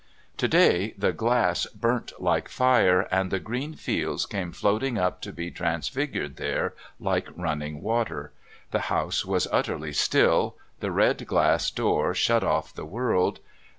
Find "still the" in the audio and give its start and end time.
9.93-10.89